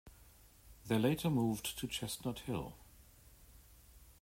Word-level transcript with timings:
They 0.87 0.97
later 0.97 1.29
moved 1.29 1.77
to 1.77 1.85
Chestnut 1.87 2.39
Hill. 2.39 2.73